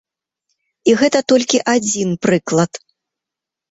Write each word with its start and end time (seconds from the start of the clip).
І 0.89 0.95
гэта 1.03 1.23
толькі 1.33 1.63
адзін 1.77 2.19
прыклад. 2.27 2.71